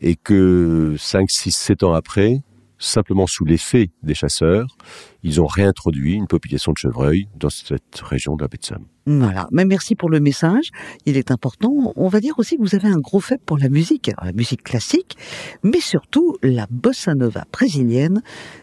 et 0.00 0.16
que 0.16 0.94
5, 0.98 1.30
6, 1.30 1.52
7 1.52 1.82
ans 1.84 1.94
après, 1.94 2.42
simplement 2.82 3.26
sous 3.26 3.44
l'effet 3.44 3.90
des 4.02 4.14
chasseurs, 4.14 4.76
ils 5.22 5.40
ont 5.40 5.46
réintroduit 5.46 6.14
une 6.14 6.26
population 6.26 6.72
de 6.72 6.78
chevreuils 6.78 7.28
dans 7.38 7.50
cette 7.50 8.00
région 8.00 8.36
de 8.36 8.42
la 8.42 8.48
baie 8.48 8.58
de 8.58 8.64
Somme. 8.64 8.86
Voilà, 9.06 9.48
mais 9.50 9.64
merci 9.64 9.94
pour 9.94 10.10
le 10.10 10.20
message, 10.20 10.70
il 11.06 11.16
est 11.16 11.30
important. 11.30 11.92
On 11.96 12.08
va 12.08 12.20
dire 12.20 12.38
aussi 12.38 12.56
que 12.56 12.62
vous 12.62 12.74
avez 12.74 12.88
un 12.88 12.98
gros 12.98 13.20
faible 13.20 13.42
pour 13.44 13.58
la 13.58 13.68
musique, 13.68 14.10
la 14.22 14.32
musique 14.32 14.62
classique, 14.62 15.16
mais 15.62 15.80
surtout 15.80 16.36
la 16.42 16.66
bossa 16.70 17.14
nova 17.14 17.44
brésilienne 17.52 18.22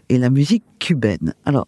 et 0.10 0.18
la 0.18 0.30
musique 0.30 0.64
cubaine. 0.80 1.34
Alors, 1.46 1.68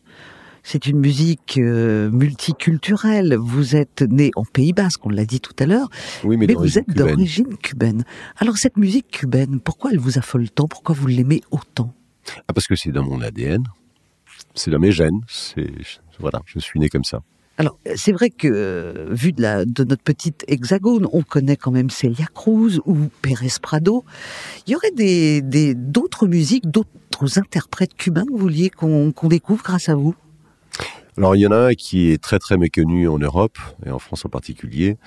c'est 0.64 0.86
une 0.86 1.00
musique 1.00 1.58
euh, 1.58 2.12
multiculturelle. 2.12 3.36
Vous 3.36 3.76
êtes 3.76 4.04
né 4.04 4.32
en 4.36 4.46
Pays 4.46 4.74
Basque, 4.74 5.06
on 5.06 5.10
l'a 5.10 5.26
dit 5.26 5.42
tout 5.42 5.56
à 5.60 5.66
l'heure, 5.66 5.90
oui, 6.24 6.38
mais, 6.38 6.48
mais 6.48 6.54
vous 6.54 6.78
êtes 6.78 6.90
d'origine 6.90 7.58
cubaine. 7.58 8.04
Alors 8.38 8.58
cette 8.58 8.78
musique 8.78 9.08
cubaine, 9.10 9.60
pourquoi 9.60 9.92
elle 9.92 10.00
vous 10.00 10.18
affole 10.18 10.50
tant? 10.50 10.68
Pourquoi 10.68 10.94
vous 10.94 11.08
l'aimez 11.08 11.42
autant? 11.50 11.94
Ah, 12.48 12.54
parce 12.54 12.68
que 12.68 12.76
c'est 12.76 12.92
dans 12.92 13.04
mon 13.04 13.22
ADN, 13.22 13.64
c'est 14.56 14.72
dans 14.72 14.80
mes 14.80 14.92
gènes, 14.92 15.22
c'est 15.28 15.72
voilà, 16.20 16.42
je 16.46 16.60
suis 16.60 16.80
né 16.80 16.90
comme 16.90 17.04
ça. 17.04 17.22
Alors, 17.58 17.78
c'est 17.96 18.12
vrai 18.12 18.30
que, 18.30 18.48
euh, 18.48 19.08
vu 19.12 19.34
de, 19.34 19.42
la, 19.42 19.66
de 19.66 19.84
notre 19.84 20.02
petite 20.02 20.44
hexagone, 20.48 21.08
on 21.12 21.22
connaît 21.22 21.58
quand 21.58 21.72
même 21.72 21.90
Celia 21.90 22.26
Cruz 22.34 22.80
ou 22.86 22.98
Pérez 23.22 23.50
Prado. 23.62 24.04
Il 24.66 24.72
y 24.72 24.76
aurait 24.76 24.92
des, 24.92 25.76
d'autres 25.76 26.28
musiques, 26.28 26.70
d'autres 26.70 27.38
interprètes 27.38 27.94
cubains 27.94 28.26
que 28.26 28.32
vous 28.32 28.38
vouliez 28.38 28.70
qu'on, 28.70 29.14
découvre 29.26 29.64
grâce 29.64 29.90
à 29.90 29.96
vous? 29.96 30.16
Alors, 31.18 31.36
il 31.36 31.42
y 31.42 31.48
en 31.48 31.52
a 31.52 31.68
un 31.68 31.74
qui 31.74 32.10
est 32.10 32.22
très 32.22 32.40
très 32.40 32.58
méconnu 32.58 33.08
en 33.08 33.20
Europe, 33.20 33.60
et 33.86 33.92
en 33.92 34.00
France 34.00 34.26
en 34.26 34.30
particulier, 34.30 34.98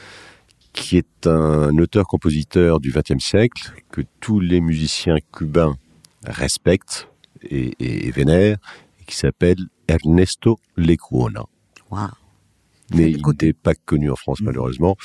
qui 0.72 0.96
est 0.96 1.26
un 1.26 1.76
auteur-compositeur 1.78 2.78
du 2.78 2.92
XXe 2.92 3.24
siècle, 3.24 3.72
que 3.90 4.02
tous 4.20 4.38
les 4.38 4.60
musiciens 4.60 5.16
cubains 5.32 5.76
respecte 6.24 7.08
et, 7.42 7.74
et, 7.78 8.10
vénère, 8.10 8.58
qui 9.06 9.16
s'appelle 9.16 9.58
Ernesto 9.88 10.58
Lecuona. 10.76 11.44
Mais 12.92 13.10
il 13.10 13.22
n'est 13.42 13.52
pas 13.52 13.74
connu 13.74 14.10
en 14.10 14.16
France, 14.16 14.40
mm. 14.40 14.44
malheureusement. 14.44 14.96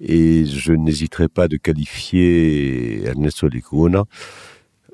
Et 0.00 0.44
je 0.46 0.72
n'hésiterai 0.72 1.28
pas 1.28 1.48
de 1.48 1.56
qualifier 1.56 3.04
Ernesto 3.04 3.48
Lecuona 3.48 4.04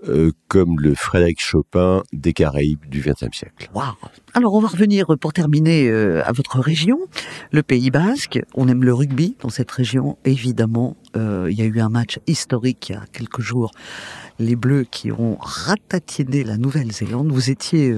euh, 0.09 0.33
comme 0.49 0.81
le 0.81 0.95
Frédéric 0.95 1.41
Chopin 1.41 2.03
des 2.13 2.33
Caraïbes 2.33 2.87
du 2.89 3.01
XXe 3.01 3.37
siècle. 3.37 3.71
Wow. 3.75 3.83
Alors 4.33 4.55
on 4.55 4.61
va 4.61 4.69
revenir 4.69 5.07
pour 5.21 5.35
terminer 5.35 5.89
euh, 5.89 6.23
à 6.25 6.33
votre 6.33 6.59
région, 6.59 6.99
le 7.53 7.63
Pays 7.63 7.91
Basque. 7.91 8.41
On 8.55 8.69
aime 8.69 8.83
le 8.83 8.95
rugby 8.95 9.37
dans 9.41 9.51
cette 9.51 9.71
région, 9.71 10.17
évidemment. 10.25 10.97
Euh, 11.17 11.49
il 11.51 11.59
y 11.59 11.63
a 11.63 11.67
eu 11.67 11.81
un 11.81 11.91
match 11.91 12.19
historique 12.27 12.89
il 12.89 12.93
y 12.93 12.97
a 12.97 13.05
quelques 13.13 13.43
jours. 13.43 13.73
Les 14.39 14.57
Bleus 14.57 14.87
qui 14.91 15.13
ont 15.13 15.37
ratatiné 15.39 16.45
la 16.45 16.57
Nouvelle-Zélande. 16.57 17.31
Vous 17.31 17.51
étiez 17.51 17.95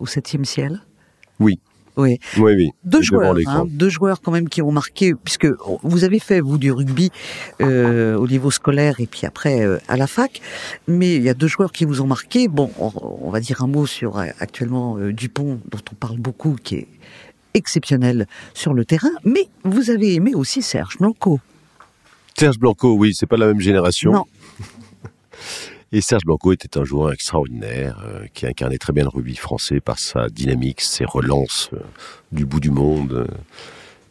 au 0.00 0.06
septième 0.06 0.44
ciel? 0.44 0.80
Oui, 1.38 1.60
oui. 1.96 2.18
Oui, 2.38 2.52
oui. 2.56 2.70
Deux 2.84 3.02
joueurs, 3.02 3.36
hein, 3.46 3.64
deux 3.68 3.88
joueurs 3.88 4.20
quand 4.20 4.32
même 4.32 4.48
qui 4.48 4.62
ont 4.62 4.72
marqué, 4.72 5.14
puisque 5.14 5.46
vous 5.82 6.04
avez 6.04 6.18
fait 6.18 6.40
vous 6.40 6.58
du 6.58 6.72
rugby 6.72 7.10
euh, 7.60 8.16
au 8.16 8.26
niveau 8.26 8.50
scolaire 8.50 8.96
et 8.98 9.06
puis 9.06 9.26
après 9.26 9.62
euh, 9.62 9.78
à 9.88 9.96
la 9.96 10.06
fac, 10.06 10.40
mais 10.88 11.16
il 11.16 11.22
y 11.22 11.28
a 11.28 11.34
deux 11.34 11.46
joueurs 11.46 11.72
qui 11.72 11.84
vous 11.84 12.00
ont 12.00 12.06
marqué. 12.06 12.48
Bon, 12.48 12.70
on, 12.78 13.30
va 13.30 13.40
dire 13.40 13.62
un 13.62 13.68
mot 13.68 13.86
sur 13.86 14.18
euh, 14.18 14.26
actuellement 14.40 14.98
euh, 14.98 15.12
Dupont, 15.12 15.60
dont 15.70 15.82
on 15.92 15.94
parle 15.94 16.18
beaucoup, 16.18 16.56
qui 16.62 16.76
est 16.76 16.88
exceptionnel 17.54 18.26
sur 18.54 18.74
le 18.74 18.84
terrain, 18.84 19.12
mais 19.24 19.46
vous 19.62 19.90
avez 19.90 20.14
aimé 20.14 20.34
aussi 20.34 20.62
Serge 20.62 20.98
Blanco. 20.98 21.38
Serge 22.36 22.58
Blanco, 22.58 22.94
oui, 22.94 23.14
c'est 23.14 23.26
pas 23.26 23.36
la 23.36 23.46
même 23.46 23.60
génération. 23.60 24.12
Non. 24.12 24.24
Et 25.96 26.00
Serge 26.00 26.24
Blanco 26.24 26.50
était 26.50 26.76
un 26.76 26.82
joueur 26.82 27.12
extraordinaire 27.12 28.02
euh, 28.04 28.26
qui 28.34 28.46
incarnait 28.48 28.78
très 28.78 28.92
bien 28.92 29.04
le 29.04 29.10
rugby 29.10 29.36
français 29.36 29.78
par 29.78 30.00
sa 30.00 30.28
dynamique, 30.28 30.80
ses 30.80 31.04
relances 31.04 31.70
euh, 31.72 31.78
du 32.32 32.44
bout 32.44 32.58
du 32.58 32.72
monde. 32.72 33.12
euh, 33.12 33.26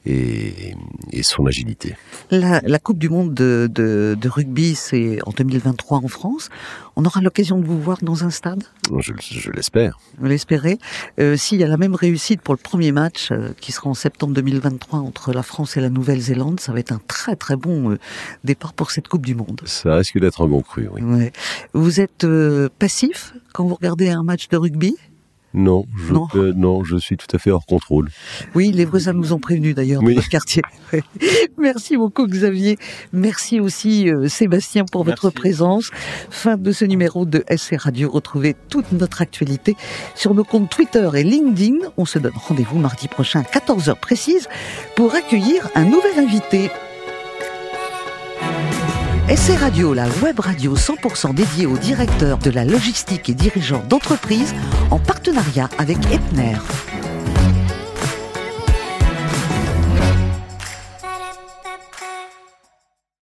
et, 0.06 0.76
et 1.12 1.24
son 1.24 1.46
agilité. 1.46 1.96
La, 2.32 2.62
la 2.62 2.80
Coupe 2.80 2.98
du 3.00 3.10
Monde 3.10 3.34
de, 3.34 3.70
de, 3.72 4.18
de 4.20 4.30
rugby, 4.30 4.76
c'est 4.76 5.20
en 5.26 5.32
2023 5.32 6.00
en 6.00 6.08
France. 6.08 6.50
On 6.96 7.06
aura 7.06 7.22
l'occasion 7.22 7.60
de 7.60 7.66
vous 7.66 7.80
voir 7.82 7.98
dans 8.02 8.24
un 8.24 8.30
stade, 8.30 8.64
Je, 9.00 9.14
je 9.20 9.50
l'espère. 9.52 10.00
vous 10.20 10.28
l'espérez. 10.28 10.78
Euh, 11.20 11.38
S'il 11.38 11.60
y 11.60 11.64
a 11.64 11.68
la 11.68 11.78
même 11.78 11.96
réussite 11.96 12.42
pour 12.42 12.54
le 12.54 12.60
premier 12.60 12.92
match, 12.92 13.30
euh, 13.32 13.50
qui 13.60 13.72
sera 13.72 13.90
en 13.90 13.94
septembre 13.94 14.34
2023 14.34 15.00
entre 15.00 15.34
la 15.34 15.44
France 15.44 15.78
et 15.78 15.82
la 15.82 15.90
Nouvelle-Zélande, 15.90 16.60
ça 16.60 16.72
va 16.74 16.80
être 16.80 16.92
un 16.92 17.02
très 17.08 17.36
très 17.36 17.56
bon 17.56 17.92
euh, 17.92 18.00
départ 18.44 18.74
pour 18.74 18.92
cette 18.92 19.08
Coupe 19.08 19.26
du 19.26 19.36
Monde. 19.36 19.62
Ça 19.66 19.96
risque 19.96 20.20
d'être 20.20 20.42
un 20.44 20.48
bon 20.48 20.62
cru, 20.62 20.88
oui. 20.94 21.02
Ouais. 21.02 21.32
Vous 21.74 22.00
êtes 22.00 22.24
euh, 22.26 22.70
passif 22.78 23.34
quand 23.54 23.66
vous 23.66 23.76
regardez 23.76 24.10
un 24.10 24.24
match 24.24 24.50
de 24.50 24.58
rugby? 24.58 24.96
Non, 25.54 25.86
je, 25.96 26.14
Non. 26.14 26.28
euh, 26.36 26.52
non, 26.56 26.84
je 26.84 26.98
suis 26.98 27.16
tout 27.18 27.28
à 27.34 27.38
fait 27.40 27.52
hors 27.52 27.66
contrôle. 27.66 28.10
Oui, 28.56 28.72
les 28.72 28.86
voisins 28.86 29.14
nous 29.14 29.34
ont 29.34 29.40
prévenus 29.40 29.76
d'ailleurs 29.76 30.02
Oui. 30.04 30.16
dans 30.16 30.22
quartier. 30.22 30.64
Merci 31.58 31.96
beaucoup 31.98 32.26
Xavier. 32.28 32.78
Merci 33.12 33.60
aussi 33.60 34.10
euh, 34.10 34.28
Sébastien 34.28 34.86
pour 34.86 35.04
votre 35.04 35.30
présence. 35.30 35.92
Fin 36.30 36.58
de 36.58 36.72
ce 36.72 36.86
numéro 36.86 37.26
de 37.26 37.44
SC 37.56 37.76
Radio. 37.78 38.10
Retrouvez 38.10 38.56
toute 38.70 38.92
notre 38.92 39.22
actualité 39.22 39.76
sur 40.16 40.34
nos 40.34 40.44
comptes 40.44 40.70
Twitter 40.70 41.08
et 41.16 41.24
LinkedIn. 41.24 41.78
On 41.98 42.06
se 42.06 42.20
donne 42.20 42.34
rendez-vous 42.36 42.80
mardi 42.80 43.08
prochain 43.08 43.42
à 43.42 43.44
14h 43.60 44.00
précise 44.00 44.48
pour 44.96 45.14
accueillir 45.16 45.70
un 45.76 45.86
nouvel 45.86 46.18
invité. 46.18 46.70
SC 49.30 49.58
Radio, 49.58 49.94
la 49.94 50.06
web 50.22 50.42
radio 50.42 50.76
100% 50.76 51.34
dédiée 51.34 51.66
aux 51.66 51.78
directeurs 51.78 52.38
de 52.40 52.52
la 52.52 52.66
logistique 52.66 53.30
et 53.30 53.34
dirigeants 53.34 53.82
d'entreprise 53.88 54.54
en 54.92 55.00
partenariat 55.00 55.70
avec 55.78 55.98
Epner. 56.12 56.58